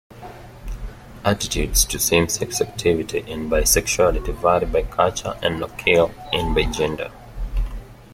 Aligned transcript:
Attitudes 1.23 1.85
to 1.85 1.99
same-sex 1.99 2.59
activity 2.59 3.19
and 3.31 3.51
bisexuality 3.51 4.33
vary 4.35 4.65
by 4.65 4.81
culture 4.89 5.37
and 5.43 5.59
locale, 5.59 6.11
and 6.33 6.55
by 6.55 6.63
gender. 6.63 7.11